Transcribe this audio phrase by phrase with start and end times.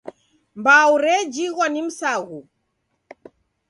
[0.55, 2.39] Mbau rejighwa ni msaghu